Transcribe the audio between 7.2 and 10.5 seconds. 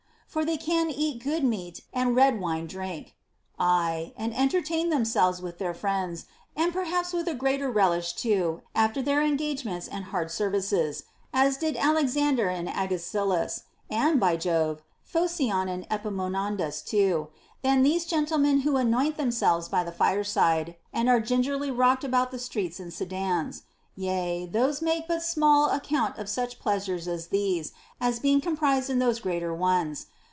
a greater relish too, after their engagements and hard